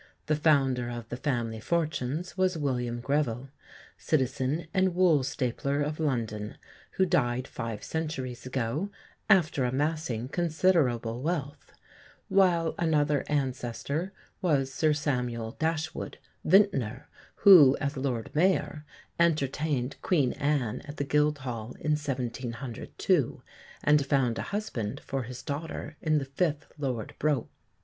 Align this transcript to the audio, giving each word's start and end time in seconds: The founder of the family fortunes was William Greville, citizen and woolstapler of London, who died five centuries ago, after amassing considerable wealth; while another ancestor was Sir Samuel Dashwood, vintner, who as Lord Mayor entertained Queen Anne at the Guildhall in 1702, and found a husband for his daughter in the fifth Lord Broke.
The 0.25 0.35
founder 0.35 0.89
of 0.89 1.07
the 1.09 1.15
family 1.15 1.59
fortunes 1.59 2.35
was 2.35 2.57
William 2.57 3.01
Greville, 3.01 3.49
citizen 3.99 4.65
and 4.73 4.95
woolstapler 4.95 5.83
of 5.83 5.99
London, 5.99 6.55
who 6.93 7.05
died 7.05 7.47
five 7.47 7.83
centuries 7.83 8.43
ago, 8.43 8.89
after 9.29 9.63
amassing 9.63 10.27
considerable 10.29 11.21
wealth; 11.21 11.71
while 12.29 12.73
another 12.79 13.23
ancestor 13.27 14.11
was 14.41 14.73
Sir 14.73 14.91
Samuel 14.91 15.51
Dashwood, 15.59 16.17
vintner, 16.43 17.07
who 17.35 17.77
as 17.79 17.95
Lord 17.95 18.31
Mayor 18.33 18.83
entertained 19.19 19.97
Queen 20.01 20.33
Anne 20.33 20.81
at 20.85 20.97
the 20.97 21.03
Guildhall 21.03 21.75
in 21.79 21.91
1702, 21.91 23.43
and 23.83 24.03
found 24.03 24.39
a 24.39 24.49
husband 24.49 24.99
for 24.99 25.21
his 25.21 25.43
daughter 25.43 25.95
in 26.01 26.17
the 26.17 26.25
fifth 26.25 26.71
Lord 26.79 27.13
Broke. 27.19 27.51